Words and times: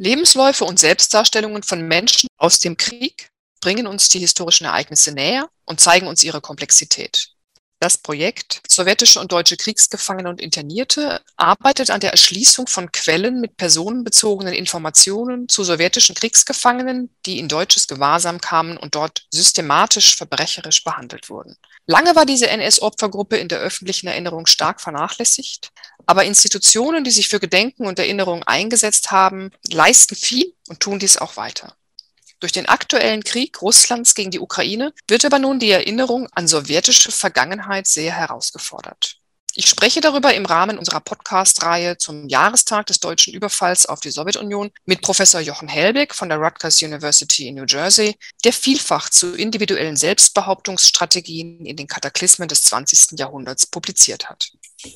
Lebensläufe 0.00 0.64
und 0.64 0.78
Selbstdarstellungen 0.78 1.62
von 1.62 1.86
Menschen 1.86 2.28
aus 2.38 2.58
dem 2.58 2.78
Krieg 2.78 3.28
bringen 3.60 3.86
uns 3.86 4.08
die 4.08 4.18
historischen 4.18 4.64
Ereignisse 4.64 5.12
näher 5.12 5.50
und 5.66 5.78
zeigen 5.78 6.06
uns 6.06 6.24
ihre 6.24 6.40
Komplexität. 6.40 7.29
Das 7.80 7.96
Projekt 7.96 8.60
Sowjetische 8.68 9.20
und 9.20 9.32
deutsche 9.32 9.56
Kriegsgefangene 9.56 10.28
und 10.28 10.38
Internierte 10.38 11.22
arbeitet 11.36 11.88
an 11.88 12.00
der 12.00 12.10
Erschließung 12.10 12.66
von 12.66 12.92
Quellen 12.92 13.40
mit 13.40 13.56
personenbezogenen 13.56 14.52
Informationen 14.52 15.48
zu 15.48 15.64
sowjetischen 15.64 16.14
Kriegsgefangenen, 16.14 17.08
die 17.24 17.38
in 17.38 17.48
deutsches 17.48 17.88
Gewahrsam 17.88 18.38
kamen 18.38 18.76
und 18.76 18.94
dort 18.94 19.26
systematisch 19.30 20.14
verbrecherisch 20.14 20.84
behandelt 20.84 21.30
wurden. 21.30 21.56
Lange 21.86 22.14
war 22.14 22.26
diese 22.26 22.50
NS-Opfergruppe 22.50 23.38
in 23.38 23.48
der 23.48 23.60
öffentlichen 23.60 24.08
Erinnerung 24.08 24.44
stark 24.44 24.82
vernachlässigt, 24.82 25.72
aber 26.04 26.24
Institutionen, 26.24 27.02
die 27.02 27.10
sich 27.10 27.28
für 27.28 27.40
Gedenken 27.40 27.86
und 27.86 27.98
Erinnerung 27.98 28.42
eingesetzt 28.42 29.10
haben, 29.10 29.52
leisten 29.72 30.16
viel 30.16 30.52
und 30.68 30.80
tun 30.80 30.98
dies 30.98 31.16
auch 31.16 31.38
weiter. 31.38 31.74
Durch 32.40 32.52
den 32.52 32.66
aktuellen 32.66 33.22
Krieg 33.22 33.60
Russlands 33.60 34.14
gegen 34.14 34.30
die 34.30 34.40
Ukraine 34.40 34.92
wird 35.06 35.24
aber 35.24 35.38
nun 35.38 35.58
die 35.58 35.70
Erinnerung 35.70 36.26
an 36.32 36.48
sowjetische 36.48 37.12
Vergangenheit 37.12 37.86
sehr 37.86 38.12
herausgefordert. 38.12 39.20
Ich 39.54 39.66
spreche 39.66 40.00
darüber 40.00 40.32
im 40.32 40.46
Rahmen 40.46 40.78
unserer 40.78 41.00
Podcast-Reihe 41.00 41.98
zum 41.98 42.28
Jahrestag 42.28 42.86
des 42.86 43.00
deutschen 43.00 43.34
Überfalls 43.34 43.84
auf 43.84 44.00
die 44.00 44.10
Sowjetunion 44.10 44.70
mit 44.84 45.02
Professor 45.02 45.40
Jochen 45.40 45.68
Helbig 45.68 46.14
von 46.14 46.28
der 46.28 46.38
Rutgers 46.38 46.80
University 46.80 47.48
in 47.48 47.56
New 47.56 47.64
Jersey, 47.66 48.16
der 48.44 48.52
vielfach 48.52 49.10
zu 49.10 49.34
individuellen 49.34 49.96
Selbstbehauptungsstrategien 49.96 51.66
in 51.66 51.76
den 51.76 51.88
Kataklysmen 51.88 52.48
des 52.48 52.62
20. 52.62 53.18
Jahrhunderts 53.18 53.66
publiziert 53.66 54.30
hat. 54.30 54.52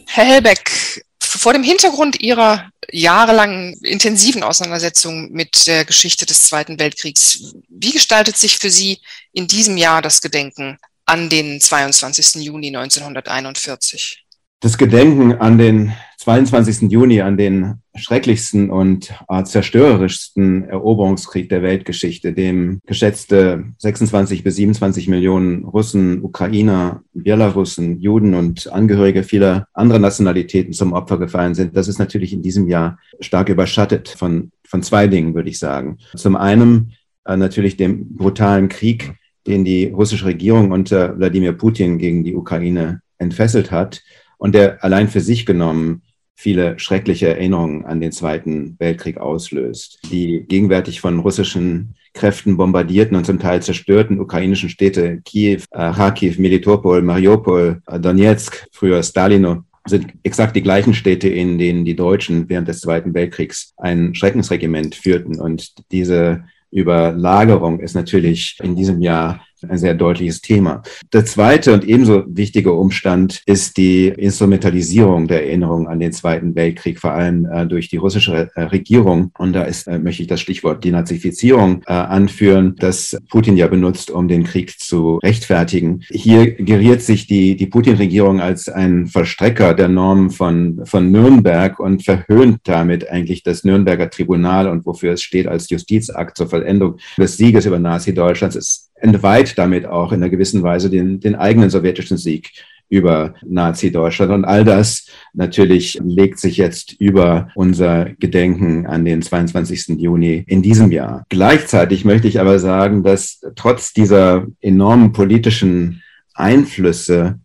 Herr 0.07 0.25
Helbeck, 0.25 1.05
vor 1.39 1.53
dem 1.53 1.63
Hintergrund 1.63 2.21
Ihrer 2.21 2.71
jahrelangen 2.91 3.75
intensiven 3.83 4.43
Auseinandersetzung 4.43 5.33
mit 5.33 5.67
der 5.67 5.85
Geschichte 5.85 6.27
des 6.27 6.45
Zweiten 6.45 6.79
Weltkriegs, 6.79 7.55
wie 7.69 7.93
gestaltet 7.93 8.37
sich 8.37 8.59
für 8.59 8.71
Sie 8.71 9.01
in 9.33 9.47
diesem 9.47 9.77
Jahr 9.77 10.03
das 10.03 10.21
Gedenken 10.21 10.79
an 11.07 11.29
den 11.29 11.61
22. 11.61 12.43
Juni 12.43 12.69
1941? 12.69 14.25
Das 14.61 14.79
Gedenken 14.79 15.35
an 15.41 15.59
den 15.59 15.95
22. 16.25 16.91
Juni, 16.91 17.21
an 17.21 17.37
den 17.37 17.83
schrecklichsten 17.95 18.71
und 18.71 19.13
äh, 19.29 19.45
zerstörerischsten 19.45 20.65
Eroberungskrieg 20.65 21.51
der 21.51 21.61
Weltgeschichte, 21.61 22.33
dem 22.33 22.81
geschätzte 22.87 23.65
26 23.77 24.43
bis 24.43 24.57
27 24.57 25.09
Millionen 25.09 25.67
Russen, 25.67 26.23
Ukrainer, 26.23 27.03
Belarussen, 27.13 28.01
Juden 28.01 28.33
und 28.33 28.73
Angehörige 28.73 29.23
vieler 29.23 29.69
anderer 29.75 29.99
Nationalitäten 29.99 30.73
zum 30.73 30.95
Opfer 30.95 31.19
gefallen 31.19 31.55
sind, 31.55 31.77
das 31.77 31.89
ist 31.89 31.99
natürlich 31.99 32.33
in 32.33 32.41
diesem 32.41 32.69
Jahr 32.69 32.99
stark 33.21 33.51
überschattet 33.51 34.09
von, 34.09 34.51
von 34.67 34.83
zwei 34.83 35.09
Dingen, 35.09 35.35
würde 35.35 35.51
ich 35.51 35.59
sagen. 35.59 35.99
Zum 36.17 36.37
einen 36.37 36.95
äh, 37.27 37.37
natürlich 37.37 37.77
dem 37.77 38.17
brutalen 38.17 38.71
Krieg, 38.71 39.13
den 39.47 39.67
die 39.67 39.89
russische 39.89 40.25
Regierung 40.25 40.71
unter 40.71 41.19
Wladimir 41.19 41.53
Putin 41.53 41.99
gegen 41.99 42.25
die 42.25 42.35
Ukraine 42.35 43.03
entfesselt 43.19 43.71
hat 43.71 44.03
und 44.39 44.55
der 44.55 44.83
allein 44.83 45.09
für 45.09 45.21
sich 45.21 45.45
genommen 45.45 46.01
viele 46.35 46.79
schreckliche 46.79 47.29
Erinnerungen 47.29 47.85
an 47.85 48.01
den 48.01 48.13
Zweiten 48.13 48.77
Weltkrieg 48.79 49.19
auslöst. 49.19 50.01
Die 50.11 50.45
gegenwärtig 50.47 51.01
von 51.01 51.21
russischen 51.21 51.95
Kräften 52.13 52.57
bombardierten 52.57 53.17
und 53.17 53.27
zum 53.27 53.39
Teil 53.39 53.63
zerstörten 53.63 54.21
ukrainischen 54.21 54.69
Städte 54.69 55.21
Kiew, 55.25 55.63
äh, 55.73 55.93
Kharkiv, 55.93 56.39
Melitopol, 56.39 57.03
Mariupol, 57.03 57.83
äh, 57.87 58.01
Donetsk, 58.01 58.67
früher 58.71 59.03
Stalino, 59.03 59.65
sind 59.87 60.15
exakt 60.23 60.57
die 60.57 60.63
gleichen 60.63 60.95
Städte, 60.95 61.29
in 61.29 61.59
denen 61.59 61.85
die 61.85 61.97
Deutschen 61.97 62.49
während 62.49 62.69
des 62.69 62.81
Zweiten 62.81 63.13
Weltkriegs 63.15 63.75
ein 63.77 64.15
Schreckensregiment 64.15 64.95
führten. 64.95 65.41
Und 65.41 65.75
diese 65.93 66.45
Überlagerung 66.71 67.81
ist 67.81 67.95
natürlich 67.95 68.59
in 68.63 68.77
diesem 68.77 69.03
Jahr 69.03 69.45
ein 69.69 69.79
sehr 69.79 69.95
deutliches 69.95 70.41
Thema. 70.41 70.83
Der 71.13 71.25
zweite 71.25 71.73
und 71.73 71.85
ebenso 71.85 72.25
wichtige 72.27 72.73
Umstand 72.73 73.43
ist 73.47 73.77
die 73.77 74.09
Instrumentalisierung 74.09 75.27
der 75.29 75.47
Erinnerung 75.47 75.89
an 75.89 76.01
den 76.01 76.13
Zweiten 76.13 76.55
Weltkrieg, 76.55 76.99
vor 76.99 77.13
allem 77.13 77.47
äh, 77.47 77.67
durch 77.67 77.89
die 77.89 77.97
russische 77.97 78.51
äh, 78.55 78.63
Regierung. 78.63 79.31
Und 79.39 79.53
da 79.53 79.63
ist, 79.63 79.87
äh, 79.87 79.99
möchte 79.99 80.23
ich 80.23 80.29
das 80.29 80.41
Stichwort 80.41 80.85
Denazifizierung 80.85 81.83
äh, 81.87 81.93
anführen, 81.93 82.77
das 82.79 83.17
Putin 83.29 83.57
ja 83.57 83.67
benutzt, 83.67 84.11
um 84.11 84.29
den 84.29 84.45
Krieg 84.45 84.79
zu 84.79 85.19
rechtfertigen. 85.23 86.03
Hier 86.11 86.53
geriert 86.53 87.03
sich 87.03 87.27
die, 87.27 87.57
die 87.57 87.67
Putin-Regierung 87.67 88.41
als 88.41 88.69
ein 88.69 89.07
Verstrecker 89.07 89.75
der 89.75 89.89
Normen 89.89 90.31
von, 90.31 90.81
von 90.85 91.11
Nürnberg 91.11 91.79
und 91.81 92.05
verhöhnt 92.05 92.61
damit 92.65 93.09
eigentlich 93.09 93.43
das 93.43 93.65
Nürnberger 93.65 94.11
Tribunal 94.11 94.69
und 94.69 94.87
wofür 94.87 95.13
es 95.13 95.23
steht 95.23 95.47
als 95.47 95.69
Justizakt 95.71 96.37
zur 96.37 96.49
Vollendung 96.49 96.97
des 97.19 97.37
Sieges 97.37 97.67
über 97.67 97.79
Nazi-Deutschlands. 97.79 98.57
Es 98.57 98.91
entweiht 99.05 99.59
damit 99.59 99.85
auch 99.85 100.13
in 100.13 100.23
einer 100.23 100.31
gewissen 100.31 100.63
Weise 100.63 100.89
den, 100.89 101.21
den 101.21 101.35
eigenen 101.35 101.69
sowjetischen 101.69 102.17
Sieg 102.17 102.53
über 102.89 103.35
Nazi-Deutschland. 103.45 104.33
Und 104.33 104.45
all 104.45 104.65
das 104.65 105.09
natürlich 105.35 105.99
legt 106.03 106.39
sich 106.39 106.57
jetzt 106.57 106.93
über 106.93 107.49
unser 107.55 108.07
Gedenken 108.19 108.87
an 108.87 109.05
den 109.05 109.21
22. 109.21 110.01
Juni 110.01 110.45
in 110.47 110.63
diesem 110.63 110.91
Jahr. 110.91 111.25
Gleichzeitig 111.29 112.05
möchte 112.05 112.29
ich 112.29 112.41
aber 112.41 112.59
sagen, 112.59 113.03
dass 113.03 113.41
trotz 113.57 113.93
dieser 113.93 114.47
enormen 114.61 115.13
politischen 115.13 116.03
Einflüsse 116.33 117.39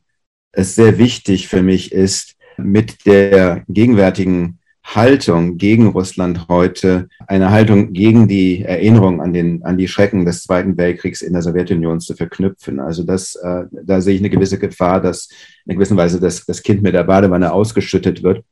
es 0.54 0.76
sehr 0.76 0.98
wichtig 0.98 1.48
für 1.48 1.62
mich 1.62 1.92
ist, 1.92 2.36
mit 2.58 3.06
der 3.06 3.64
gegenwärtigen 3.68 4.59
Haltung 4.96 5.58
gegen 5.58 5.88
Russland 5.88 6.48
heute 6.48 7.10
eine 7.28 7.52
Haltung 7.52 7.94
gegen 7.94 8.28
die 8.28 8.64
Erinnerung 8.64 9.22
an 9.22 9.34
den 9.34 9.64
an 9.64 9.78
die 9.78 9.88
Schrecken 9.88 10.26
des 10.26 10.44
Zweiten 10.44 10.78
Weltkriegs 10.78 11.22
in 11.22 11.34
der 11.34 11.42
Sowjetunion 11.42 12.00
zu 12.00 12.16
verknüpfen. 12.16 12.80
Also 12.80 13.04
das, 13.04 13.36
äh, 13.36 13.66
da 13.72 14.02
sehe 14.02 14.16
ich 14.16 14.22
eine 14.22 14.30
gewisse 14.30 14.58
Gefahr, 14.58 15.02
dass 15.02 15.30
in 15.66 15.76
gewisser 15.76 15.98
Weise 15.98 16.20
das, 16.20 16.46
das 16.46 16.64
Kind 16.64 16.82
mit 16.82 16.94
der 16.94 17.04
Badewanne 17.04 17.52
ausgeschüttet 17.52 18.24
wird. 18.24 18.44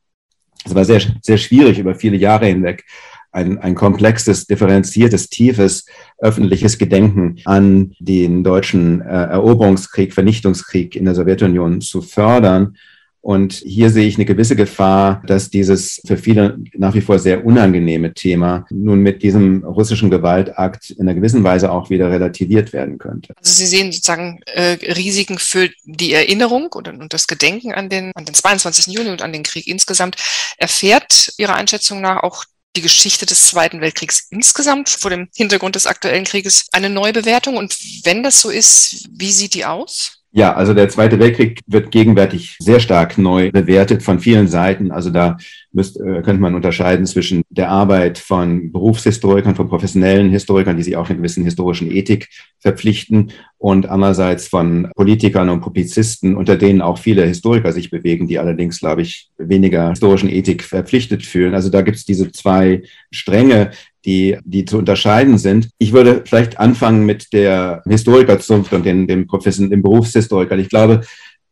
Es 0.64 0.74
war 0.74 0.84
sehr 0.84 1.00
sehr 1.22 1.38
schwierig 1.38 1.78
über 1.78 1.94
viele 1.94 2.16
Jahre 2.16 2.46
hinweg 2.46 2.84
ein, 3.32 3.58
ein 3.58 3.74
komplexes, 3.74 4.46
differenziertes, 4.46 5.28
tiefes 5.28 5.86
öffentliches 6.18 6.78
Gedenken 6.78 7.36
an 7.44 7.92
den 7.98 8.42
deutschen 8.42 9.00
äh, 9.00 9.04
Eroberungskrieg, 9.04 10.14
Vernichtungskrieg 10.14 10.96
in 10.96 11.04
der 11.04 11.14
Sowjetunion 11.14 11.80
zu 11.80 12.00
fördern. 12.00 12.76
Und 13.20 13.54
hier 13.54 13.90
sehe 13.90 14.06
ich 14.06 14.16
eine 14.16 14.24
gewisse 14.24 14.56
Gefahr, 14.56 15.22
dass 15.26 15.50
dieses 15.50 16.00
für 16.06 16.16
viele 16.16 16.58
nach 16.74 16.94
wie 16.94 17.00
vor 17.00 17.18
sehr 17.18 17.44
unangenehme 17.44 18.14
Thema 18.14 18.64
nun 18.70 19.00
mit 19.00 19.22
diesem 19.22 19.64
russischen 19.64 20.10
Gewaltakt 20.10 20.90
in 20.90 21.02
einer 21.02 21.14
gewissen 21.14 21.42
Weise 21.44 21.70
auch 21.72 21.90
wieder 21.90 22.10
relativiert 22.10 22.72
werden 22.72 22.98
könnte. 22.98 23.34
Also 23.36 23.52
Sie 23.52 23.66
sehen 23.66 23.92
sozusagen 23.92 24.40
äh, 24.46 24.78
Risiken 24.92 25.38
für 25.38 25.68
die 25.84 26.12
Erinnerung 26.12 26.68
und, 26.72 26.88
und 26.88 27.12
das 27.12 27.26
Gedenken 27.26 27.72
an 27.72 27.88
den, 27.88 28.12
an 28.14 28.24
den 28.24 28.34
22. 28.34 28.86
Juni 28.94 29.10
und 29.10 29.22
an 29.22 29.32
den 29.32 29.42
Krieg 29.42 29.66
insgesamt. 29.66 30.16
Erfährt 30.56 31.32
Ihrer 31.38 31.54
Einschätzung 31.54 32.00
nach 32.00 32.22
auch 32.22 32.44
die 32.76 32.82
Geschichte 32.82 33.26
des 33.26 33.48
Zweiten 33.48 33.80
Weltkriegs 33.80 34.28
insgesamt 34.30 34.88
vor 34.88 35.10
dem 35.10 35.28
Hintergrund 35.34 35.74
des 35.74 35.86
aktuellen 35.86 36.24
Krieges 36.24 36.66
eine 36.72 36.88
Neubewertung? 36.88 37.56
Und 37.56 37.76
wenn 38.04 38.22
das 38.22 38.40
so 38.40 38.50
ist, 38.50 39.08
wie 39.10 39.32
sieht 39.32 39.54
die 39.54 39.64
aus? 39.64 40.17
Ja, 40.38 40.54
also 40.54 40.72
der 40.72 40.88
Zweite 40.88 41.18
Weltkrieg 41.18 41.58
wird 41.66 41.90
gegenwärtig 41.90 42.58
sehr 42.60 42.78
stark 42.78 43.18
neu 43.18 43.50
bewertet 43.50 44.04
von 44.04 44.20
vielen 44.20 44.46
Seiten. 44.46 44.92
Also 44.92 45.10
da 45.10 45.36
müsst, 45.72 46.00
äh, 46.00 46.22
könnte 46.22 46.40
man 46.40 46.54
unterscheiden 46.54 47.06
zwischen 47.06 47.42
der 47.50 47.70
Arbeit 47.70 48.18
von 48.18 48.72
Berufshistorikern, 48.72 49.54
von 49.54 49.68
professionellen 49.68 50.30
Historikern, 50.30 50.76
die 50.76 50.82
sich 50.82 50.96
auch 50.96 51.08
einer 51.08 51.18
gewissen 51.18 51.44
historischen 51.44 51.90
Ethik 51.90 52.28
verpflichten 52.58 53.32
und 53.58 53.88
andererseits 53.88 54.48
von 54.48 54.90
Politikern 54.94 55.48
und 55.50 55.60
Publizisten, 55.60 56.36
unter 56.36 56.56
denen 56.56 56.80
auch 56.80 56.98
viele 56.98 57.24
Historiker 57.26 57.72
sich 57.72 57.90
bewegen, 57.90 58.28
die 58.28 58.38
allerdings, 58.38 58.80
glaube 58.80 59.02
ich, 59.02 59.30
weniger 59.36 59.90
historischen 59.90 60.30
Ethik 60.30 60.62
verpflichtet 60.62 61.24
fühlen. 61.24 61.54
Also 61.54 61.68
da 61.68 61.82
gibt 61.82 61.96
es 61.96 62.04
diese 62.04 62.32
zwei 62.32 62.82
Stränge, 63.10 63.72
die, 64.04 64.38
die 64.44 64.64
zu 64.64 64.78
unterscheiden 64.78 65.38
sind. 65.38 65.68
Ich 65.78 65.92
würde 65.92 66.22
vielleicht 66.24 66.58
anfangen 66.58 67.04
mit 67.04 67.32
der 67.32 67.82
Historikerzunft 67.86 68.72
und 68.72 68.86
den, 68.86 69.06
dem 69.06 69.26
Profession, 69.26 69.70
dem 69.70 69.82
Berufshistoriker. 69.82 70.56
Ich 70.56 70.70
glaube, 70.70 71.02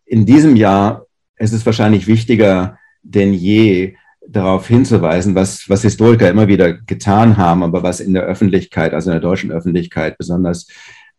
in 0.07 0.25
diesem 0.25 0.57
Jahr 0.57 1.07
ist 1.39 1.53
es 1.53 1.67
wahrscheinlich 1.67 2.07
wichtiger 2.07 2.79
denn 3.07 3.33
je, 3.33 3.95
darauf 4.29 4.67
hinzuweisen, 4.69 5.35
was, 5.35 5.69
was 5.69 5.83
Historiker 5.83 6.29
immer 6.29 6.49
wieder 6.49 6.75
getan 6.75 7.37
haben, 7.37 7.63
aber 7.63 7.83
was 7.83 8.01
in 8.01 8.15
der 8.15 8.25
Öffentlichkeit, 8.25 8.95
also 8.95 9.11
in 9.11 9.15
der 9.15 9.21
deutschen 9.21 9.53
Öffentlichkeit 9.53 10.19
besonders 10.19 10.67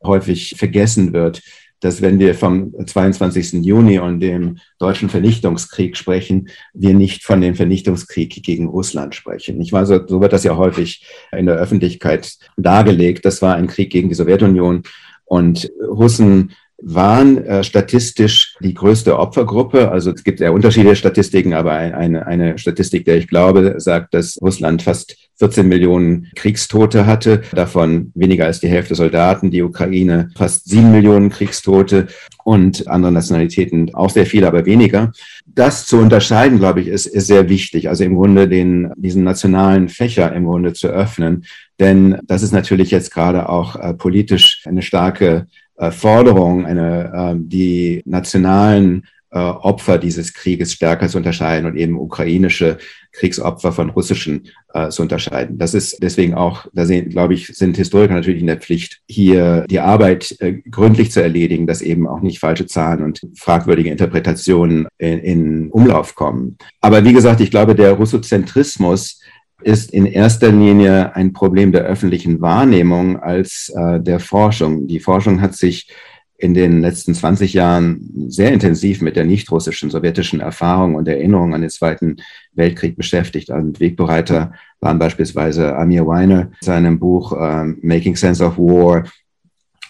häufig 0.03 0.55
vergessen 0.57 1.13
wird, 1.13 1.41
dass 1.79 2.01
wenn 2.01 2.19
wir 2.19 2.33
vom 2.33 2.73
22. 2.85 3.65
Juni 3.65 3.99
und 3.99 4.19
dem 4.19 4.57
deutschen 4.79 5.09
Vernichtungskrieg 5.09 5.95
sprechen, 5.95 6.49
wir 6.73 6.93
nicht 6.93 7.23
von 7.23 7.39
dem 7.39 7.55
Vernichtungskrieg 7.55 8.43
gegen 8.43 8.67
Russland 8.67 9.13
sprechen. 9.13 9.61
Ich 9.61 9.71
weiß, 9.71 9.89
so 10.07 10.21
wird 10.21 10.33
das 10.33 10.43
ja 10.43 10.57
häufig 10.57 11.05
in 11.31 11.45
der 11.45 11.55
Öffentlichkeit 11.55 12.37
dargelegt. 12.57 13.25
Das 13.25 13.41
war 13.41 13.55
ein 13.55 13.67
Krieg 13.67 13.91
gegen 13.91 14.09
die 14.09 14.15
Sowjetunion 14.15 14.83
und 15.25 15.71
Russen 15.87 16.53
waren 16.79 17.43
äh, 17.43 17.63
statistisch 17.63 18.55
die 18.61 18.73
größte 18.73 19.17
Opfergruppe. 19.17 19.89
Also 19.89 20.11
es 20.11 20.23
gibt 20.23 20.39
ja 20.39 20.51
unterschiedliche 20.51 20.95
Statistiken, 20.95 21.53
aber 21.53 21.71
eine, 21.71 22.27
eine 22.27 22.57
Statistik, 22.57 23.05
der 23.05 23.17
ich 23.17 23.27
glaube, 23.27 23.75
sagt, 23.77 24.13
dass 24.13 24.37
Russland 24.41 24.83
fast 24.83 25.15
14 25.39 25.67
Millionen 25.67 26.27
Kriegstote 26.35 27.05
hatte, 27.05 27.41
davon 27.51 28.11
weniger 28.15 28.45
als 28.45 28.59
die 28.59 28.67
Hälfte 28.67 28.95
Soldaten, 28.95 29.51
die 29.51 29.61
Ukraine 29.61 30.29
fast 30.35 30.67
sieben 30.67 30.91
Millionen 30.91 31.29
Kriegstote 31.29 32.07
und 32.43 32.87
andere 32.87 33.11
Nationalitäten 33.11 33.93
auch 33.93 34.09
sehr 34.09 34.25
viele, 34.25 34.47
aber 34.47 34.65
weniger. 34.65 35.11
Das 35.45 35.85
zu 35.85 35.97
unterscheiden, 35.97 36.59
glaube 36.59 36.81
ich, 36.81 36.87
ist, 36.87 37.05
ist 37.05 37.27
sehr 37.27 37.49
wichtig. 37.49 37.89
Also 37.89 38.03
im 38.03 38.15
Grunde 38.15 38.47
den, 38.47 38.91
diesen 38.97 39.23
nationalen 39.23 39.89
Fächer 39.89 40.33
im 40.33 40.45
Grunde 40.45 40.73
zu 40.73 40.87
öffnen. 40.87 41.45
Denn 41.79 42.19
das 42.25 42.41
ist 42.41 42.53
natürlich 42.53 42.89
jetzt 42.89 43.13
gerade 43.13 43.49
auch 43.49 43.75
äh, 43.75 43.93
politisch 43.93 44.63
eine 44.65 44.81
starke 44.81 45.47
Forderung, 45.91 46.65
eine, 46.65 47.11
äh, 47.13 47.35
die 47.37 48.01
nationalen 48.05 49.03
äh, 49.29 49.39
Opfer 49.39 49.97
dieses 49.97 50.33
Krieges 50.33 50.71
stärker 50.73 51.09
zu 51.09 51.17
unterscheiden 51.17 51.65
und 51.65 51.75
eben 51.75 51.99
ukrainische 51.99 52.77
Kriegsopfer 53.11 53.71
von 53.71 53.89
russischen 53.89 54.47
äh, 54.73 54.89
zu 54.89 55.01
unterscheiden. 55.01 55.57
Das 55.57 55.73
ist 55.73 56.01
deswegen 56.01 56.33
auch, 56.33 56.65
da 56.73 56.85
sehen, 56.85 57.09
glaube 57.09 57.33
ich, 57.33 57.47
sind 57.47 57.75
Historiker 57.75 58.13
natürlich 58.13 58.41
in 58.41 58.47
der 58.47 58.61
Pflicht, 58.61 59.01
hier 59.07 59.65
die 59.69 59.79
Arbeit 59.79 60.35
äh, 60.39 60.53
gründlich 60.53 61.11
zu 61.11 61.21
erledigen, 61.21 61.67
dass 61.67 61.81
eben 61.81 62.07
auch 62.07 62.21
nicht 62.21 62.39
falsche 62.39 62.67
Zahlen 62.67 63.03
und 63.03 63.21
fragwürdige 63.35 63.91
Interpretationen 63.91 64.87
in, 64.97 65.19
in 65.19 65.69
Umlauf 65.71 66.15
kommen. 66.15 66.57
Aber 66.79 67.03
wie 67.03 67.13
gesagt, 67.13 67.41
ich 67.41 67.51
glaube, 67.51 67.75
der 67.75 67.93
Russozentrismus 67.93 69.19
ist 69.63 69.91
in 69.91 70.05
erster 70.05 70.51
Linie 70.51 71.15
ein 71.15 71.33
Problem 71.33 71.71
der 71.71 71.83
öffentlichen 71.83 72.41
Wahrnehmung 72.41 73.19
als 73.19 73.73
äh, 73.75 73.99
der 73.99 74.19
Forschung. 74.19 74.87
Die 74.87 74.99
Forschung 74.99 75.41
hat 75.41 75.55
sich 75.55 75.89
in 76.37 76.53
den 76.53 76.81
letzten 76.81 77.15
20 77.15 77.53
Jahren 77.53 78.27
sehr 78.27 78.51
intensiv 78.51 79.01
mit 79.01 79.15
der 79.15 79.25
nicht-russischen, 79.25 79.89
sowjetischen 79.89 80.39
Erfahrung 80.39 80.93
und 80.93 81.07
Erinnerung 81.07 81.55
an 81.55 81.61
den 81.61 81.71
Zweiten 81.71 82.17
Weltkrieg 82.53 82.95
beschäftigt. 82.95 83.49
Und 83.49 83.79
Wegbereiter 83.79 84.53
waren 84.79 84.99
beispielsweise 84.99 85.75
Amir 85.75 86.05
Weiner 86.05 86.51
seinem 86.61 86.99
Buch 86.99 87.33
äh, 87.33 87.65
Making 87.81 88.15
Sense 88.15 88.45
of 88.45 88.57
War 88.57 89.05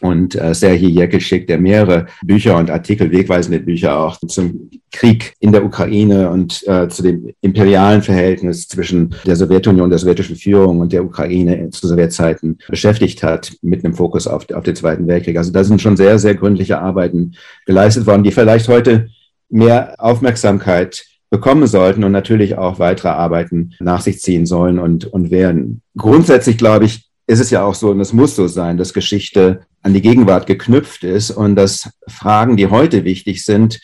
und 0.01 0.35
äh, 0.35 0.53
Serhii 0.53 0.89
Jekelschik, 0.89 1.47
der 1.47 1.59
mehrere 1.59 2.07
Bücher 2.23 2.57
und 2.57 2.69
Artikel, 2.69 3.11
wegweisende 3.11 3.59
Bücher 3.59 3.99
auch 3.99 4.17
zum 4.27 4.69
Krieg 4.91 5.33
in 5.39 5.51
der 5.51 5.65
Ukraine 5.65 6.29
und 6.29 6.65
äh, 6.67 6.87
zu 6.87 7.03
dem 7.03 7.33
imperialen 7.41 8.01
Verhältnis 8.01 8.67
zwischen 8.67 9.15
der 9.25 9.35
Sowjetunion, 9.35 9.89
der 9.89 9.99
sowjetischen 9.99 10.35
Führung 10.35 10.79
und 10.79 10.93
der 10.93 11.03
Ukraine 11.03 11.69
zu 11.71 11.87
Sowjetzeiten 11.87 12.57
beschäftigt 12.67 13.23
hat, 13.23 13.53
mit 13.61 13.83
einem 13.83 13.93
Fokus 13.93 14.27
auf, 14.27 14.49
auf 14.51 14.63
den 14.63 14.75
Zweiten 14.75 15.07
Weltkrieg. 15.07 15.37
Also 15.37 15.51
da 15.51 15.63
sind 15.63 15.81
schon 15.81 15.97
sehr, 15.97 16.19
sehr 16.19 16.35
gründliche 16.35 16.79
Arbeiten 16.79 17.35
geleistet 17.65 18.05
worden, 18.05 18.23
die 18.23 18.31
vielleicht 18.31 18.67
heute 18.67 19.09
mehr 19.49 19.95
Aufmerksamkeit 19.97 21.05
bekommen 21.29 21.67
sollten 21.67 22.03
und 22.03 22.11
natürlich 22.11 22.57
auch 22.57 22.79
weitere 22.79 23.09
Arbeiten 23.09 23.73
nach 23.79 24.01
sich 24.01 24.21
ziehen 24.21 24.45
sollen 24.45 24.79
und, 24.79 25.05
und 25.05 25.29
werden. 25.29 25.81
Grundsätzlich 25.97 26.57
glaube 26.57 26.85
ich, 26.85 27.06
ist 27.27 27.39
es 27.39 27.49
ja 27.49 27.63
auch 27.63 27.75
so, 27.75 27.91
und 27.91 27.99
es 27.99 28.13
muss 28.13 28.35
so 28.35 28.47
sein, 28.47 28.77
dass 28.77 28.93
Geschichte 28.93 29.61
an 29.83 29.93
die 29.93 30.01
Gegenwart 30.01 30.47
geknüpft 30.47 31.03
ist 31.03 31.29
und 31.29 31.55
dass 31.55 31.89
Fragen, 32.07 32.57
die 32.57 32.67
heute 32.67 33.03
wichtig 33.03 33.43
sind, 33.43 33.79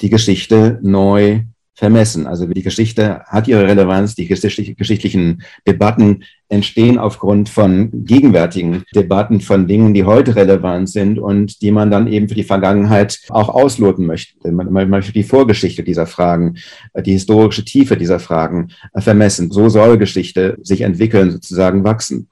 die 0.00 0.10
Geschichte 0.10 0.78
neu 0.82 1.42
vermessen. 1.74 2.26
Also 2.26 2.46
die 2.46 2.62
Geschichte 2.62 3.20
hat 3.26 3.48
ihre 3.48 3.66
Relevanz, 3.68 4.14
die 4.14 4.26
geschichtlichen 4.26 5.42
Debatten 5.66 6.24
entstehen 6.48 6.96
aufgrund 6.96 7.50
von 7.50 7.90
gegenwärtigen 8.04 8.84
Debatten 8.94 9.40
von 9.42 9.66
Dingen, 9.66 9.92
die 9.92 10.04
heute 10.04 10.36
relevant 10.36 10.88
sind 10.88 11.18
und 11.18 11.60
die 11.60 11.70
man 11.70 11.90
dann 11.90 12.06
eben 12.06 12.28
für 12.28 12.34
die 12.34 12.44
Vergangenheit 12.44 13.20
auch 13.28 13.50
ausloten 13.50 14.06
möchte. 14.06 14.50
Man, 14.50 14.88
möchte 14.88 15.12
die 15.12 15.22
Vorgeschichte 15.22 15.82
dieser 15.82 16.06
Fragen, 16.06 16.56
die 16.98 17.12
historische 17.12 17.64
Tiefe 17.64 17.98
dieser 17.98 18.20
Fragen 18.20 18.68
vermessen. 18.96 19.50
So 19.50 19.68
soll 19.68 19.98
Geschichte 19.98 20.56
sich 20.62 20.80
entwickeln, 20.80 21.30
sozusagen 21.30 21.84
wachsen. 21.84 22.28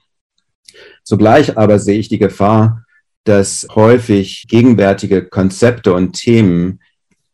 Zugleich 1.02 1.56
aber 1.56 1.78
sehe 1.78 1.98
ich 1.98 2.08
die 2.08 2.18
Gefahr, 2.18 2.84
dass 3.24 3.66
häufig 3.74 4.46
gegenwärtige 4.48 5.24
Konzepte 5.24 5.94
und 5.94 6.12
Themen 6.12 6.80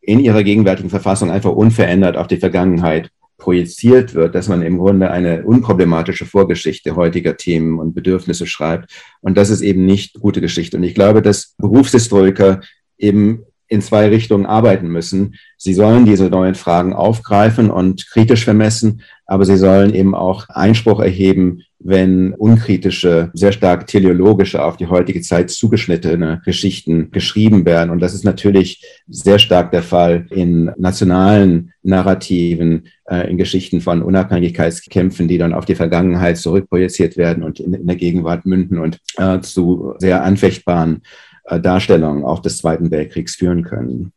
in 0.01 0.21
ihrer 0.21 0.43
gegenwärtigen 0.43 0.91
Verfassung 0.91 1.31
einfach 1.31 1.53
unverändert 1.53 2.17
auf 2.17 2.27
die 2.27 2.39
Vergangenheit 2.39 3.11
projiziert 3.41 4.15
wird, 4.15 4.35
dass 4.35 4.49
man 4.49 4.63
im 4.63 4.79
Grunde 4.79 5.11
eine 5.11 5.45
unproblematische 5.45 6.27
Vorgeschichte 6.27 6.95
heutiger 6.95 7.37
Themen 7.37 7.79
und 7.79 7.95
Bedürfnisse 7.95 8.47
schreibt. 8.47 8.93
Und 9.21 9.37
das 9.37 9.51
ist 9.51 9.63
eben 9.63 9.85
nicht 9.87 10.21
gute 10.21 10.41
Geschichte. 10.41 10.77
Und 10.77 10.85
ich 10.85 10.95
glaube, 10.95 11.23
dass 11.23 11.55
Berufshistoriker 11.59 12.61
eben 12.99 13.45
in 13.67 13.83
zwei 13.83 14.09
Richtungen 14.09 14.47
arbeiten 14.47 14.89
müssen. 14.89 15.37
Sie 15.57 15.75
sollen 15.75 16.05
diese 16.05 16.29
neuen 16.29 16.55
Fragen 16.55 16.93
aufgreifen 16.93 17.71
und 17.71 18.09
kritisch 18.09 18.45
vermessen, 18.45 19.03
aber 19.27 19.45
sie 19.45 19.57
sollen 19.57 19.95
eben 19.95 20.15
auch 20.15 20.49
Einspruch 20.49 21.01
erheben, 21.01 21.63
wenn 21.83 22.35
unkritische, 22.35 23.31
sehr 23.33 23.53
stark 23.53 23.87
teleologische, 23.87 24.63
auf 24.63 24.77
die 24.77 24.87
heutige 24.87 25.23
Zeit 25.23 25.51
zugeschnittene 25.51 26.43
Geschichten 26.45 27.11
geschrieben 27.11 27.65
werden. 27.65 27.91
Und 27.91 28.01
das 28.01 28.13
ist 28.13 28.25
natürlich 28.25 28.85
sehr 29.09 29.39
stark 29.39 29.73
der 29.73 29.83
Fall 29.83 30.27
in 30.31 30.71
nationalen 30.77 31.73
Narrativen, 31.83 32.89
äh, 33.07 33.31
in 33.31 33.39
Geschichten 33.39 33.81
von 33.81 34.03
Unabhängigkeitskämpfen, 34.03 35.27
die 35.27 35.39
dann 35.39 35.55
auf 35.55 35.65
die 35.65 35.75
Vergangenheit 35.75 36.37
zurückprojiziert 36.37 37.17
werden 37.17 37.43
und 37.43 37.61
in, 37.61 37.87
der 37.87 37.97
Gegenwart 37.97 38.45
münden 38.45 38.79
und 38.79 38.99
äh, 39.17 39.41
zu 39.41 39.95
sehr 39.99 40.23
anfechtbaren 40.23 41.03
äh, 41.45 41.59
Darstellungen 41.59 42.25
auch 42.25 42.41
des 42.41 42.59
Zweiten 42.59 42.91
Weltkriegs 42.91 43.37
führen 43.37 43.65
können. 43.65 44.13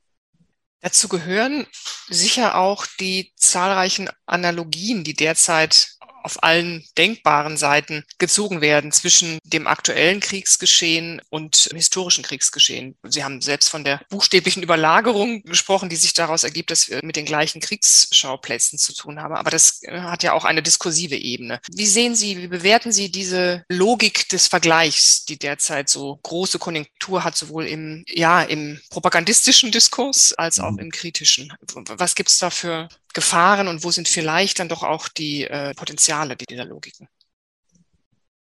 Dazu 0.81 1.07
gehören 1.07 1.65
sicher 2.09 2.57
auch 2.57 2.85
die 2.99 3.31
zahlreichen 3.37 4.09
Analogien, 4.25 5.05
die 5.05 5.13
derzeit 5.13 5.93
auf 6.23 6.41
allen 6.43 6.85
denkbaren 6.97 7.57
Seiten 7.57 8.03
gezogen 8.17 8.61
werden 8.61 8.91
zwischen 8.91 9.39
dem 9.43 9.67
aktuellen 9.67 10.19
Kriegsgeschehen 10.19 11.21
und 11.29 11.69
historischen 11.73 12.23
Kriegsgeschehen. 12.23 12.95
Sie 13.03 13.23
haben 13.23 13.41
selbst 13.41 13.69
von 13.69 13.83
der 13.83 14.01
buchstäblichen 14.09 14.63
Überlagerung 14.63 15.43
gesprochen, 15.43 15.89
die 15.89 15.95
sich 15.95 16.13
daraus 16.13 16.43
ergibt, 16.43 16.71
dass 16.71 16.89
wir 16.89 16.99
mit 17.03 17.15
den 17.15 17.25
gleichen 17.25 17.61
Kriegsschauplätzen 17.61 18.79
zu 18.79 18.93
tun 18.93 19.21
haben. 19.21 19.35
Aber 19.35 19.51
das 19.51 19.83
äh, 19.83 19.99
hat 20.01 20.23
ja 20.23 20.33
auch 20.33 20.45
eine 20.45 20.63
diskursive 20.63 21.15
Ebene. 21.15 21.59
Wie 21.71 21.85
sehen 21.85 22.15
Sie, 22.15 22.37
wie 22.37 22.47
bewerten 22.47 22.91
Sie 22.91 23.11
diese 23.11 23.63
Logik 23.69 24.29
des 24.29 24.47
Vergleichs, 24.47 25.25
die 25.25 25.37
derzeit 25.37 25.89
so 25.89 26.19
große 26.23 26.59
Konjunktur 26.59 27.23
hat, 27.23 27.35
sowohl 27.35 27.65
im, 27.65 28.03
ja, 28.07 28.41
im 28.41 28.79
propagandistischen 28.89 29.71
Diskurs 29.71 30.33
als 30.33 30.59
auch 30.59 30.71
mhm. 30.71 30.79
im 30.79 30.91
kritischen? 30.91 31.53
Was 31.97 32.15
gibt 32.15 32.29
es 32.29 32.37
da 32.37 32.49
für 32.49 32.87
Gefahren 33.13 33.67
und 33.67 33.83
wo 33.83 33.91
sind 33.91 34.07
vielleicht 34.07 34.59
dann 34.59 34.69
doch 34.69 34.83
auch 34.83 35.07
die 35.07 35.45
äh, 35.45 35.73
Potenziale 35.73 36.35
dieser 36.35 36.65
Logiken? 36.65 37.07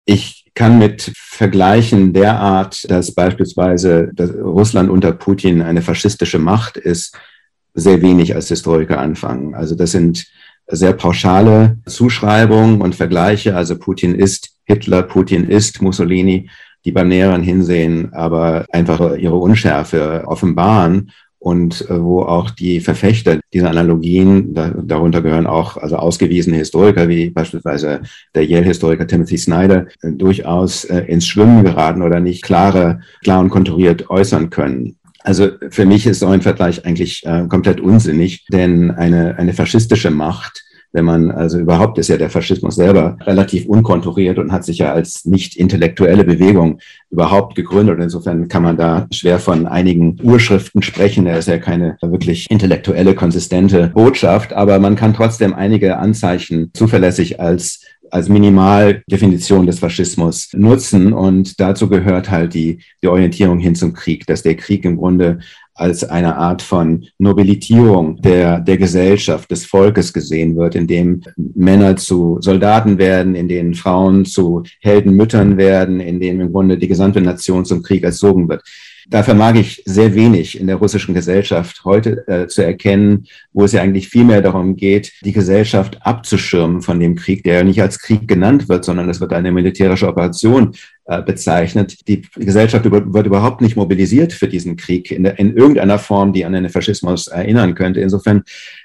Ich 0.05 0.49
kann 0.55 0.79
mit 0.79 1.11
Vergleichen 1.15 2.13
derart, 2.13 2.89
dass 2.89 3.13
beispielsweise 3.13 4.09
dass 4.13 4.31
Russland 4.31 4.89
unter 4.89 5.11
Putin 5.11 5.61
eine 5.61 5.81
faschistische 5.81 6.39
Macht 6.39 6.77
ist, 6.77 7.15
sehr 7.75 8.01
wenig 8.01 8.33
als 8.35 8.47
Historiker 8.47 8.99
anfangen. 8.99 9.53
Also 9.53 9.75
das 9.75 9.91
sind 9.91 10.25
sehr 10.67 10.93
pauschale 10.93 11.77
Zuschreibungen 11.85 12.81
und 12.81 12.95
Vergleiche. 12.95 13.55
Also 13.55 13.77
Putin 13.77 14.15
ist 14.15 14.51
Hitler, 14.65 15.03
Putin 15.03 15.47
ist 15.47 15.81
Mussolini, 15.81 16.49
die 16.85 16.91
beim 16.91 17.07
näheren 17.07 17.43
Hinsehen 17.43 18.13
aber 18.13 18.65
einfach 18.71 19.15
ihre 19.17 19.35
Unschärfe 19.35 20.23
offenbaren 20.25 21.11
und 21.39 21.89
äh, 21.89 22.01
wo 22.01 22.21
auch 22.21 22.51
die 22.51 22.81
Verfechter 22.81 23.39
dieser 23.53 23.69
Analogien, 23.69 24.53
da, 24.53 24.69
darunter 24.69 25.21
gehören 25.21 25.47
auch 25.47 25.77
also 25.77 25.95
ausgewiesene 25.95 26.57
Historiker 26.57 27.07
wie 27.07 27.29
beispielsweise 27.29 28.01
der 28.35 28.45
Yale-Historiker 28.45 29.07
Timothy 29.07 29.37
Snyder, 29.37 29.87
äh, 30.01 30.11
durchaus 30.11 30.83
äh, 30.85 30.99
ins 31.07 31.25
Schwimmen 31.25 31.63
geraten 31.63 32.01
oder 32.01 32.19
nicht 32.19 32.43
klare, 32.43 32.99
klar 33.23 33.39
und 33.39 33.49
konturiert 33.49 34.09
äußern 34.09 34.49
können. 34.49 34.97
Also 35.21 35.49
für 35.69 35.85
mich 35.85 36.05
ist 36.05 36.19
so 36.19 36.27
ein 36.27 36.41
Vergleich 36.41 36.85
eigentlich 36.85 37.25
äh, 37.25 37.45
komplett 37.47 37.79
unsinnig, 37.79 38.45
denn 38.51 38.91
eine, 38.91 39.37
eine 39.37 39.53
faschistische 39.53 40.11
Macht 40.11 40.63
wenn 40.91 41.05
man, 41.05 41.31
also 41.31 41.59
überhaupt 41.59 41.97
ist 41.97 42.07
ja 42.07 42.17
der 42.17 42.29
Faschismus 42.29 42.75
selber 42.75 43.17
relativ 43.21 43.65
unkonturiert 43.67 44.39
und 44.39 44.51
hat 44.51 44.65
sich 44.65 44.79
ja 44.79 44.93
als 44.93 45.25
nicht 45.25 45.55
intellektuelle 45.55 46.23
Bewegung 46.23 46.79
überhaupt 47.11 47.55
gegründet. 47.55 47.99
Insofern 48.01 48.47
kann 48.47 48.63
man 48.63 48.77
da 48.77 49.07
schwer 49.11 49.39
von 49.39 49.67
einigen 49.67 50.17
Urschriften 50.21 50.81
sprechen. 50.81 51.27
Er 51.27 51.37
ist 51.37 51.47
ja 51.47 51.57
keine 51.57 51.97
wirklich 52.01 52.49
intellektuelle, 52.49 53.13
konsistente 53.13 53.91
Botschaft, 53.93 54.53
aber 54.53 54.79
man 54.79 54.95
kann 54.95 55.13
trotzdem 55.13 55.53
einige 55.53 55.97
Anzeichen 55.97 56.71
zuverlässig 56.73 57.39
als 57.39 57.81
als 58.11 58.29
Minimaldefinition 58.29 59.65
des 59.65 59.79
Faschismus 59.79 60.49
nutzen. 60.53 61.13
Und 61.13 61.59
dazu 61.59 61.89
gehört 61.89 62.29
halt 62.29 62.53
die, 62.53 62.79
die 63.03 63.07
Orientierung 63.07 63.59
hin 63.59 63.75
zum 63.75 63.93
Krieg, 63.93 64.25
dass 64.25 64.41
der 64.41 64.55
Krieg 64.55 64.85
im 64.85 64.97
Grunde 64.97 65.39
als 65.79 66.03
eine 66.03 66.35
Art 66.35 66.61
von 66.61 67.05
Nobilitierung 67.17 68.21
der, 68.21 68.59
der 68.59 68.77
Gesellschaft, 68.77 69.49
des 69.49 69.65
Volkes 69.65 70.13
gesehen 70.13 70.57
wird, 70.57 70.75
in 70.75 70.87
dem 70.87 71.21
Männer 71.37 71.95
zu 71.95 72.37
Soldaten 72.41 72.97
werden, 72.97 73.35
in 73.35 73.47
denen 73.47 73.73
Frauen 73.73 74.25
zu 74.25 74.63
Heldenmüttern 74.81 75.57
werden, 75.57 75.99
in 75.99 76.19
denen 76.19 76.41
im 76.41 76.51
Grunde 76.51 76.77
die 76.77 76.87
gesamte 76.87 77.21
Nation 77.21 77.65
zum 77.65 77.81
Krieg 77.81 78.03
erzogen 78.03 78.49
wird. 78.49 78.63
da 79.09 79.23
vermag 79.23 79.55
ich 79.55 79.81
sehr 79.85 80.13
wenig 80.13 80.59
in 80.59 80.67
der 80.67 80.75
russischen 80.75 81.15
Gesellschaft 81.15 81.83
heute 81.83 82.27
äh, 82.27 82.47
zu 82.47 82.63
erkennen, 82.63 83.25
wo 83.53 83.63
es 83.63 83.71
ja 83.71 83.81
eigentlich 83.81 84.07
viel 84.07 84.23
mehr 84.23 84.41
darum 84.41 84.75
geht, 84.75 85.13
die 85.25 85.31
Gesellschaft 85.31 85.97
abzuschirmen 86.05 86.81
von 86.81 86.99
dem 86.99 87.15
Krieg, 87.15 87.43
der 87.43 87.55
ja 87.55 87.63
nicht 87.63 87.81
als 87.81 87.99
Krieg 87.99 88.27
genannt 88.27 88.69
wird, 88.69 88.85
sondern 88.85 89.09
es 89.09 89.19
wird 89.19 89.33
eine 89.33 89.51
militärische 89.51 90.07
Operation 90.07 90.75
bezeichnet. 91.25 92.07
Die 92.07 92.21
Gesellschaft 92.35 92.85
wird 92.89 93.25
überhaupt 93.25 93.61
nicht 93.61 93.75
mobilisiert 93.75 94.33
für 94.33 94.47
diesen 94.47 94.77
Krieg 94.77 95.11
in, 95.11 95.25
in 95.25 95.55
irgendeiner 95.55 95.99
Form, 95.99 96.33
die 96.33 96.45
an 96.45 96.55
einen 96.55 96.69
Faschismus 96.69 97.27
erinnern 97.27 97.75
könnte. 97.75 98.01
Insofern 98.01 98.43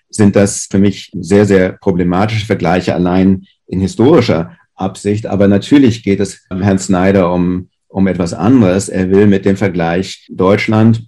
sind 0.08 0.36
das 0.36 0.68
für 0.70 0.78
mich 0.78 1.10
sehr, 1.14 1.46
sehr 1.46 1.72
problematische 1.72 2.46
Vergleiche 2.46 2.94
allein 2.94 3.46
in 3.66 3.80
historischer 3.80 4.56
Absicht. 4.74 5.26
Aber 5.26 5.48
natürlich 5.48 6.02
geht 6.02 6.20
es 6.20 6.44
Herrn 6.50 6.78
Snyder 6.78 7.32
um 7.32 7.68
um 7.94 8.08
etwas 8.08 8.34
anderes. 8.34 8.88
Er 8.88 9.08
will 9.10 9.28
mit 9.28 9.44
dem 9.44 9.56
Vergleich 9.56 10.26
Deutschland 10.28 11.06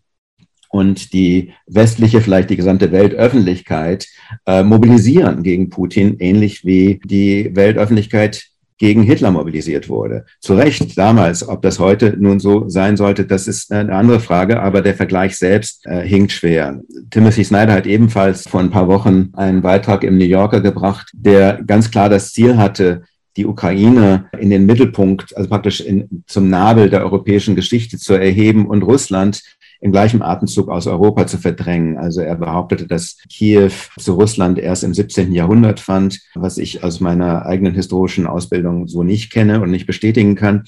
und 0.69 1.13
die 1.13 1.53
westliche, 1.67 2.21
vielleicht 2.21 2.49
die 2.49 2.57
gesamte 2.57 2.93
Weltöffentlichkeit 2.93 4.07
äh, 4.47 4.63
mobilisieren 4.63 5.43
gegen 5.43 5.69
Putin, 5.69 6.17
ähnlich 6.21 6.65
wie 6.65 7.01
die 7.05 7.51
Weltöffentlichkeit 7.55 8.47
gegen 8.79 9.03
Hitler 9.03 9.31
mobilisiert 9.31 9.89
wurde. 9.89 10.27
Zu 10.41 10.55
Recht 10.55 10.97
damals, 10.99 11.47
ob 11.49 11.63
das 11.63 11.79
heute 11.79 12.17
nun 12.19 12.41
so 12.41 12.69
sein 12.69 12.97
sollte, 12.97 13.25
das 13.25 13.49
ist 13.49 13.73
eine 13.73 13.95
andere 13.95 14.21
Frage, 14.21 14.61
aber 14.61 14.83
der 14.83 14.95
Vergleich 14.95 15.37
selbst 15.37 15.87
äh, 15.87 16.07
hinkt 16.07 16.33
schwer. 16.33 16.81
Timothy 17.11 17.45
Snyder 17.45 17.73
hat 17.73 17.87
ebenfalls 17.87 18.49
vor 18.49 18.61
ein 18.61 18.71
paar 18.71 18.89
Wochen 18.89 19.31
einen 19.35 19.63
Beitrag 19.63 20.05
im 20.05 20.19
New 20.19 20.25
Yorker 20.25 20.61
gebracht, 20.61 21.11
der 21.15 21.63
ganz 21.67 21.91
klar 21.91 22.09
das 22.09 22.33
Ziel 22.33 22.57
hatte, 22.59 23.03
die 23.37 23.47
Ukraine 23.47 24.27
in 24.39 24.51
den 24.51 24.67
Mittelpunkt, 24.67 25.37
also 25.37 25.49
praktisch 25.49 25.81
in, 25.81 26.25
zum 26.27 26.49
Nabel 26.49 26.89
der 26.89 27.03
europäischen 27.03 27.55
Geschichte 27.55 27.99
zu 27.99 28.15
erheben 28.15 28.67
und 28.67 28.83
Russland 28.83 29.43
im 29.81 29.93
gleichen 29.93 30.23
Atemzug 30.23 30.69
aus 30.69 30.87
Europa 30.87 31.27
zu 31.27 31.39
verdrängen. 31.39 31.99
Also 31.99 32.21
er 32.21 32.37
behauptete, 32.37 32.87
dass 32.87 33.19
Kiew 33.31 33.71
zu 33.99 34.15
Russland 34.15 34.59
erst 34.59 34.85
im 34.85 34.95
17. 34.95 35.33
Jahrhundert 35.33 35.81
fand, 35.81 36.21
was 36.35 36.59
ich 36.59 36.83
aus 36.83 37.01
meiner 37.01 37.47
eigenen 37.47 37.75
historischen 37.75 38.27
Ausbildung 38.27 38.89
so 38.89 39.03
nicht 39.03 39.31
kenne 39.31 39.61
und 39.61 39.71
nicht 39.71 39.87
bestätigen 39.87 40.35
kann. 40.35 40.65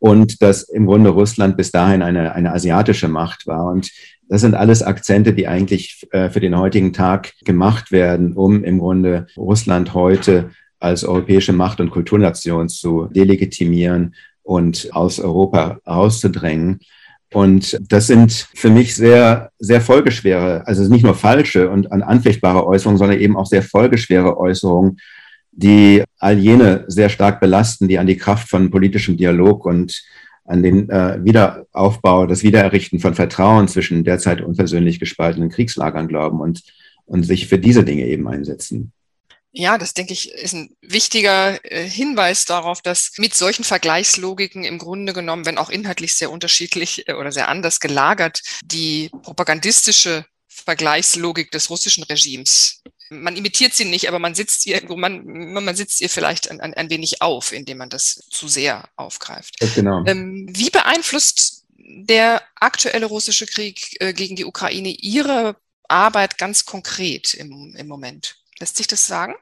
Und 0.00 0.42
dass 0.42 0.62
im 0.62 0.86
Grunde 0.86 1.10
Russland 1.10 1.56
bis 1.56 1.72
dahin 1.72 2.02
eine, 2.02 2.32
eine 2.32 2.52
asiatische 2.52 3.08
Macht 3.08 3.46
war. 3.46 3.66
Und 3.66 3.90
das 4.28 4.42
sind 4.42 4.54
alles 4.54 4.82
Akzente, 4.82 5.32
die 5.32 5.48
eigentlich 5.48 6.06
äh, 6.12 6.30
für 6.30 6.40
den 6.40 6.56
heutigen 6.56 6.92
Tag 6.92 7.32
gemacht 7.44 7.90
werden, 7.90 8.34
um 8.34 8.62
im 8.62 8.78
Grunde 8.78 9.26
Russland 9.36 9.94
heute 9.94 10.50
als 10.78 11.04
europäische 11.04 11.52
Macht- 11.52 11.80
und 11.80 11.90
Kulturnation 11.90 12.68
zu 12.68 13.06
delegitimieren 13.06 14.14
und 14.42 14.90
aus 14.92 15.18
Europa 15.18 15.80
rauszudrängen. 15.86 16.80
Und 17.32 17.78
das 17.92 18.06
sind 18.06 18.32
für 18.54 18.70
mich 18.70 18.94
sehr, 18.94 19.50
sehr 19.58 19.80
folgeschwere, 19.80 20.66
also 20.66 20.82
nicht 20.90 21.04
nur 21.04 21.14
falsche 21.14 21.68
und 21.68 21.92
anfechtbare 21.92 22.66
Äußerungen, 22.66 22.98
sondern 22.98 23.20
eben 23.20 23.36
auch 23.36 23.46
sehr 23.46 23.62
folgeschwere 23.62 24.38
Äußerungen, 24.38 24.98
die 25.52 26.04
all 26.18 26.38
jene 26.38 26.84
sehr 26.86 27.10
stark 27.10 27.40
belasten, 27.40 27.88
die 27.88 27.98
an 27.98 28.06
die 28.06 28.16
Kraft 28.16 28.48
von 28.48 28.70
politischem 28.70 29.16
Dialog 29.16 29.66
und 29.66 30.02
an 30.44 30.62
den 30.62 30.88
äh, 30.88 31.22
Wiederaufbau, 31.22 32.26
das 32.26 32.42
Wiedererrichten 32.42 33.00
von 33.00 33.14
Vertrauen 33.14 33.68
zwischen 33.68 34.04
derzeit 34.04 34.40
unversöhnlich 34.40 34.98
gespaltenen 34.98 35.50
Kriegslagern 35.50 36.08
glauben 36.08 36.40
und, 36.40 36.62
und 37.04 37.24
sich 37.24 37.48
für 37.48 37.58
diese 37.58 37.84
Dinge 37.84 38.06
eben 38.06 38.26
einsetzen. 38.26 38.92
Ja, 39.58 39.76
das 39.76 39.92
denke 39.92 40.12
ich 40.12 40.30
ist 40.30 40.54
ein 40.54 40.70
wichtiger 40.82 41.58
äh, 41.64 41.84
Hinweis 41.84 42.44
darauf, 42.44 42.80
dass 42.80 43.10
mit 43.16 43.34
solchen 43.34 43.64
Vergleichslogiken 43.64 44.62
im 44.62 44.78
Grunde 44.78 45.12
genommen, 45.12 45.46
wenn 45.46 45.58
auch 45.58 45.68
inhaltlich 45.68 46.14
sehr 46.14 46.30
unterschiedlich 46.30 47.08
äh, 47.08 47.14
oder 47.14 47.32
sehr 47.32 47.48
anders 47.48 47.80
gelagert, 47.80 48.40
die 48.62 49.10
propagandistische 49.22 50.24
Vergleichslogik 50.46 51.50
des 51.50 51.70
russischen 51.70 52.04
Regimes. 52.04 52.84
Man 53.10 53.34
imitiert 53.34 53.74
sie 53.74 53.84
nicht, 53.84 54.06
aber 54.06 54.20
man 54.20 54.36
sitzt 54.36 54.64
ihr, 54.66 54.80
man, 54.94 55.24
man 55.24 55.74
sitzt 55.74 56.00
ihr 56.02 56.08
vielleicht 56.08 56.48
ein, 56.52 56.60
ein, 56.60 56.88
wenig 56.88 57.20
auf, 57.20 57.52
indem 57.52 57.78
man 57.78 57.90
das 57.90 58.28
zu 58.30 58.46
sehr 58.46 58.88
aufgreift. 58.94 59.56
Genau. 59.74 60.04
Ähm, 60.06 60.46
wie 60.50 60.70
beeinflusst 60.70 61.64
der 61.78 62.42
aktuelle 62.54 63.06
russische 63.06 63.46
Krieg 63.46 63.96
äh, 63.98 64.12
gegen 64.12 64.36
die 64.36 64.44
Ukraine 64.44 64.90
Ihre 64.90 65.56
Arbeit 65.88 66.38
ganz 66.38 66.64
konkret 66.64 67.34
im, 67.34 67.74
im 67.76 67.88
Moment? 67.88 68.36
Lässt 68.60 68.76
sich 68.76 68.86
das 68.86 69.06
sagen? 69.06 69.34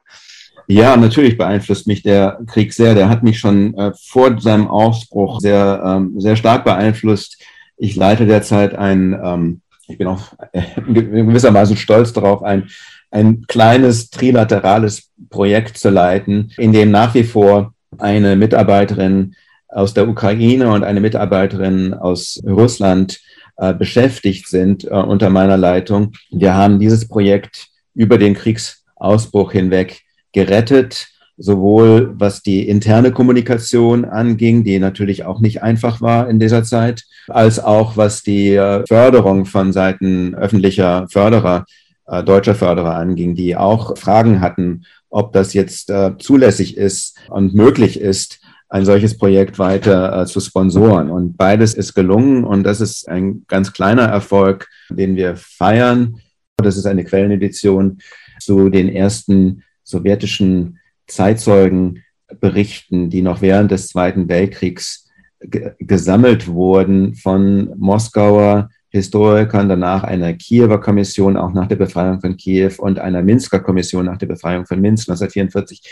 Ja, 0.69 0.97
natürlich 0.97 1.39
beeinflusst 1.39 1.87
mich 1.87 2.03
der 2.03 2.41
Krieg 2.47 2.73
sehr. 2.73 2.95
Der 2.95 3.09
hat 3.09 3.23
mich 3.23 3.39
schon 3.39 3.75
äh, 3.75 3.93
vor 4.09 4.41
seinem 4.41 4.69
Ausbruch 4.69 5.41
sehr, 5.41 5.83
ähm, 5.85 6.21
sehr 6.21 6.37
stark 6.37 6.65
beeinflusst. 6.65 7.41
Ich 7.77 7.95
leite 7.95 8.27
derzeit 8.27 8.75
ein, 8.75 9.19
ähm, 9.23 9.61
ich 9.87 9.99
bin 9.99 10.09
auch 10.09 10.33
äh, 10.53 10.63
gewissermaßen 10.93 11.77
stolz 11.77 12.13
darauf, 12.13 12.43
ein, 12.43 12.69
ein 13.11 13.47
kleines 13.47 14.11
trilaterales 14.11 15.11
Projekt 15.31 15.79
zu 15.79 15.91
leiten, 15.91 16.53
in 16.57 16.73
dem 16.73 16.91
nach 16.91 17.15
wie 17.15 17.25
vor 17.25 17.75
eine 17.99 18.35
Mitarbeiterin 18.35 19.35
aus 19.69 19.95
der 19.95 20.09
Ukraine 20.09 20.71
und 20.73 20.85
eine 20.85 21.01
Mitarbeiterin 21.01 21.95
aus 21.95 22.41
Russland 22.45 23.21
äh, 23.57 23.73
beschäftigt 23.73 24.49
sind 24.49 24.85
äh, 24.85 24.89
unter 24.89 25.31
meiner 25.31 25.57
Leitung. 25.57 26.13
Wir 26.31 26.55
haben 26.55 26.79
dieses 26.79 27.07
Projekt 27.07 27.69
über 27.95 28.19
den 28.19 28.35
Kriegs 28.35 28.85
Ausbruch 28.97 29.53
hinweg 29.53 30.01
gerettet, 30.33 31.09
sowohl 31.39 32.15
was 32.19 32.43
die 32.43 32.69
interne 32.69 33.13
Kommunikation 33.13 34.05
anging, 34.05 34.65
die 34.65 34.79
natürlich 34.79 35.25
auch 35.25 35.41
nicht 35.41 35.63
einfach 35.63 36.01
war 36.01 36.29
in 36.29 36.41
dieser 36.41 36.65
Zeit, 36.65 37.05
als 37.29 37.59
auch 37.59 37.97
was 37.97 38.23
die 38.23 38.55
äh, 38.55 38.85
Förderung 38.87 39.45
von 39.45 39.73
Seiten 39.73 40.35
öffentlicher 40.35 41.07
Förderer, 41.11 41.67
äh, 42.07 42.23
deutscher 42.25 42.55
Förderer 42.55 42.95
anging, 42.95 43.35
die 43.35 43.57
auch 43.57 43.97
Fragen 43.99 44.41
hatten, 44.41 44.85
ob 45.11 45.33
das 45.33 45.53
jetzt 45.53 45.91
äh, 45.91 46.17
zulässig 46.19 46.77
ist 46.77 47.19
und 47.29 47.55
möglich 47.55 48.01
ist, 48.01 48.41
ein 48.69 48.85
solches 48.85 49.17
Projekt 49.17 49.59
weiter 49.59 50.23
äh, 50.23 50.27
zu 50.27 50.41
sponsoren. 50.41 51.11
Und 51.11 51.37
beides 51.37 51.75
ist 51.75 51.95
gelungen 51.95 52.45
und 52.45 52.65
das 52.65 52.81
ist 52.81 53.09
ein 53.09 53.45
ganz 53.47 53.73
kleiner 53.73 54.03
Erfolg, 54.03 54.69
den 54.91 55.17
wir 55.17 55.37
feiern. 55.37 56.21
Das 56.57 56.77
ist 56.77 56.87
eine 56.87 57.05
Quellenedition, 57.05 57.99
zu 58.41 58.69
den 58.69 58.89
ersten 58.89 59.63
sowjetischen 59.83 60.79
Zeitzeugenberichten, 61.07 63.11
die 63.11 63.23
noch 63.23 63.43
während 63.43 63.71
des 63.71 63.89
Zweiten 63.89 64.29
Weltkriegs 64.29 65.09
gesammelt 65.41 66.49
wurden 66.49 67.15
von 67.15 67.73
Moskauer 67.79 68.71
Historikern, 68.89 69.69
danach 69.69 70.05
einer 70.05 70.33
Kiewer 70.33 70.81
Kommission, 70.81 71.37
auch 71.37 71.53
nach 71.53 71.67
der 71.67 71.77
Befreiung 71.77 72.21
von 72.21 72.37
Kiew 72.37 72.73
und 72.79 72.99
einer 72.99 73.23
Minsker 73.23 73.61
Kommission 73.61 74.07
nach 74.07 74.17
der 74.17 74.27
Befreiung 74.27 74.65
von 74.65 74.81
Minsk 74.81 75.09
1944, 75.09 75.83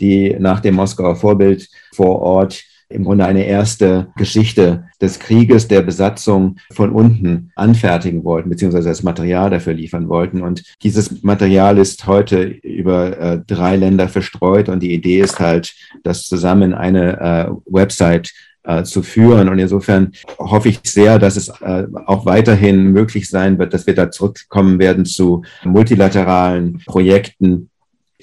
die 0.00 0.34
nach 0.38 0.60
dem 0.60 0.74
Moskauer 0.74 1.16
Vorbild 1.16 1.68
vor 1.92 2.20
Ort 2.20 2.64
im 2.88 3.04
Grunde 3.04 3.26
eine 3.26 3.44
erste 3.44 4.08
Geschichte 4.16 4.88
des 5.00 5.18
Krieges, 5.18 5.68
der 5.68 5.82
Besatzung 5.82 6.56
von 6.72 6.90
unten 6.90 7.50
anfertigen 7.56 8.24
wollten, 8.24 8.50
beziehungsweise 8.50 8.88
das 8.88 9.02
Material 9.02 9.50
dafür 9.50 9.74
liefern 9.74 10.08
wollten. 10.08 10.42
Und 10.42 10.62
dieses 10.82 11.22
Material 11.22 11.78
ist 11.78 12.06
heute 12.06 12.42
über 12.42 13.18
äh, 13.18 13.40
drei 13.46 13.76
Länder 13.76 14.08
verstreut 14.08 14.68
und 14.68 14.82
die 14.82 14.94
Idee 14.94 15.20
ist 15.20 15.40
halt, 15.40 15.74
das 16.02 16.26
zusammen 16.26 16.74
eine 16.74 17.20
äh, 17.20 17.50
Website 17.66 18.30
äh, 18.64 18.82
zu 18.82 19.02
führen. 19.02 19.48
Und 19.48 19.58
insofern 19.58 20.12
hoffe 20.38 20.68
ich 20.68 20.80
sehr, 20.84 21.18
dass 21.18 21.36
es 21.36 21.48
äh, 21.48 21.86
auch 22.06 22.26
weiterhin 22.26 22.92
möglich 22.92 23.28
sein 23.28 23.58
wird, 23.58 23.74
dass 23.74 23.86
wir 23.86 23.94
da 23.94 24.10
zurückkommen 24.10 24.78
werden 24.78 25.04
zu 25.04 25.42
multilateralen 25.64 26.82
Projekten. 26.86 27.70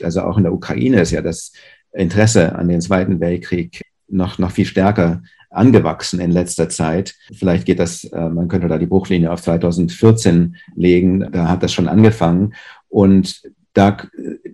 Also 0.02 0.22
auch 0.22 0.38
in 0.38 0.44
der 0.44 0.54
Ukraine 0.54 1.02
ist 1.02 1.12
ja 1.12 1.22
das 1.22 1.54
Interesse 1.94 2.56
an 2.56 2.70
den 2.70 2.82
Zweiten 2.82 3.20
Weltkrieg 3.20 3.82
noch, 4.12 4.38
noch 4.38 4.52
viel 4.52 4.66
stärker 4.66 5.22
angewachsen 5.50 6.20
in 6.20 6.32
letzter 6.32 6.70
Zeit. 6.70 7.16
Vielleicht 7.34 7.66
geht 7.66 7.80
das, 7.80 8.06
äh, 8.06 8.30
man 8.30 8.48
könnte 8.48 8.68
da 8.68 8.78
die 8.78 8.86
Bruchlinie 8.86 9.32
auf 9.32 9.42
2014 9.42 10.56
legen, 10.76 11.30
da 11.32 11.50
hat 11.50 11.64
das 11.64 11.74
schon 11.74 11.88
angefangen. 11.88 12.54
Und 12.90 13.42
da 13.74 13.98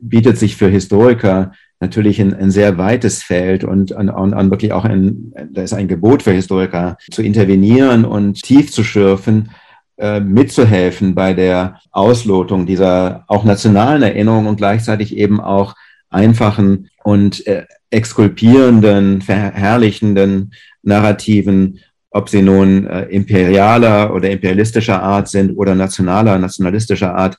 bietet 0.01 0.37
sich 0.37 0.55
für 0.55 0.69
Historiker 0.69 1.51
natürlich 1.79 2.19
ein, 2.19 2.33
ein 2.33 2.51
sehr 2.51 2.77
weites 2.77 3.21
Feld 3.23 3.63
und, 3.63 3.91
und, 3.91 4.09
und 4.09 4.51
wirklich 4.51 4.73
auch 4.73 4.85
ein, 4.85 5.33
da 5.51 5.61
ist 5.61 5.73
ein 5.73 5.87
Gebot 5.87 6.23
für 6.23 6.31
Historiker 6.31 6.97
zu 7.11 7.21
intervenieren 7.21 8.05
und 8.05 8.41
tief 8.41 8.71
zu 8.71 8.83
schürfen, 8.83 9.51
äh, 9.97 10.19
mitzuhelfen 10.19 11.15
bei 11.15 11.33
der 11.33 11.79
Auslotung 11.91 12.65
dieser 12.65 13.25
auch 13.27 13.43
nationalen 13.43 14.01
Erinnerung 14.01 14.47
und 14.47 14.57
gleichzeitig 14.57 15.15
eben 15.15 15.39
auch 15.39 15.75
einfachen 16.09 16.89
und 17.03 17.45
äh, 17.47 17.65
exkulpierenden, 17.89 19.21
verherrlichenden 19.21 20.53
Narrativen, 20.81 21.79
ob 22.09 22.29
sie 22.29 22.41
nun 22.41 22.87
äh, 22.87 23.03
imperialer 23.03 24.13
oder 24.13 24.29
imperialistischer 24.29 25.01
Art 25.01 25.29
sind 25.29 25.55
oder 25.57 25.75
nationaler, 25.75 26.37
nationalistischer 26.39 27.15
Art, 27.15 27.37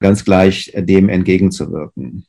ganz 0.00 0.24
gleich 0.24 0.72
äh, 0.74 0.82
dem 0.82 1.08
entgegenzuwirken. 1.08 2.26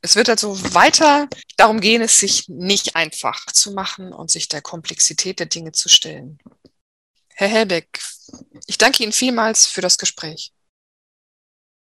Es 0.00 0.16
wird 0.16 0.28
also 0.28 0.58
weiter 0.74 1.28
darum 1.56 1.80
gehen, 1.80 2.02
es 2.02 2.18
sich 2.18 2.48
nicht 2.48 2.96
einfach 2.96 3.46
zu 3.46 3.72
machen 3.72 4.12
und 4.12 4.30
sich 4.30 4.48
der 4.48 4.60
Komplexität 4.60 5.38
der 5.38 5.46
Dinge 5.46 5.72
zu 5.72 5.88
stellen. 5.88 6.38
Herr 7.34 7.48
Helbeck, 7.48 8.00
ich 8.66 8.78
danke 8.78 9.04
Ihnen 9.04 9.12
vielmals 9.12 9.66
für 9.66 9.80
das 9.80 9.98
Gespräch. 9.98 10.52